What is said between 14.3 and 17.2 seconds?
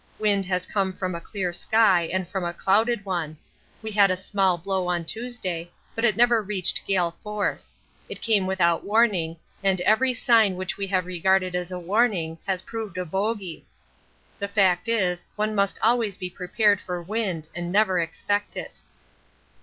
The fact is, one must always be prepared for